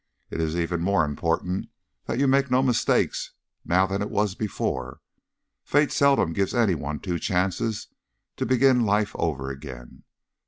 It 0.31 0.41
is 0.41 0.55
even 0.55 0.81
more 0.81 1.05
important 1.05 1.69
that 2.05 2.17
you 2.17 2.27
make 2.27 2.49
no 2.49 2.63
mistakes 2.63 3.33
now 3.63 3.85
than 3.85 4.01
it 4.01 4.09
was 4.09 4.33
before. 4.33 4.99
Fate 5.63 5.91
seldom 5.91 6.33
gives 6.33 6.55
any 6.55 6.73
one 6.73 6.99
two 6.99 7.19
chances 7.19 7.87
to 8.37 8.47
begin 8.47 8.83
life 8.83 9.15
over 9.15 9.51
again. 9.51 10.01